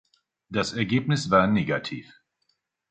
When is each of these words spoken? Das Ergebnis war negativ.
Das 0.49 0.73
Ergebnis 0.73 1.29
war 1.29 1.45
negativ. 1.45 2.11